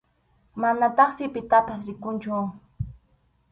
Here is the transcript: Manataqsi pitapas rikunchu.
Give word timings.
Manataqsi 0.59 1.25
pitapas 1.33 1.79
rikunchu. 1.87 2.37